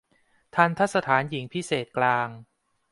[0.55, 2.27] ทัณฑสถานหญิงพิเศษกลาง